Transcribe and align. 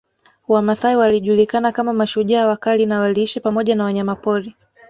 Wamasai 0.47 0.95
walijulikana 0.95 1.71
kama 1.71 1.93
mashujaa 1.93 2.47
wakali 2.47 2.85
na 2.85 2.99
waliishi 2.99 3.39
pamoja 3.39 3.75
na 3.75 3.83
wanyamapori 3.83 4.55